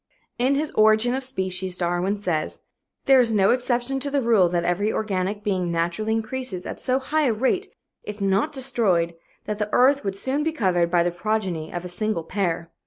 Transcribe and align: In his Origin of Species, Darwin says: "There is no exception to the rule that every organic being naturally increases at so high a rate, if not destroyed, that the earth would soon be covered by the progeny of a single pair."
In 0.39 0.55
his 0.55 0.71
Origin 0.71 1.13
of 1.13 1.21
Species, 1.21 1.77
Darwin 1.77 2.17
says: 2.17 2.63
"There 3.05 3.19
is 3.19 3.31
no 3.31 3.51
exception 3.51 3.99
to 3.99 4.09
the 4.09 4.23
rule 4.23 4.49
that 4.49 4.63
every 4.63 4.91
organic 4.91 5.43
being 5.43 5.71
naturally 5.71 6.11
increases 6.13 6.65
at 6.65 6.81
so 6.81 6.97
high 6.97 7.27
a 7.27 7.33
rate, 7.33 7.71
if 8.01 8.19
not 8.19 8.51
destroyed, 8.51 9.13
that 9.45 9.59
the 9.59 9.69
earth 9.71 10.03
would 10.03 10.17
soon 10.17 10.41
be 10.43 10.53
covered 10.53 10.89
by 10.89 11.03
the 11.03 11.11
progeny 11.11 11.71
of 11.71 11.85
a 11.85 11.87
single 11.87 12.23
pair." 12.23 12.71